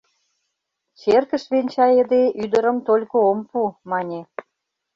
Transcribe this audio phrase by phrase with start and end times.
[0.99, 3.59] —Черкыш венчайыде ӱдырым только ом пу,—
[3.89, 4.21] мане.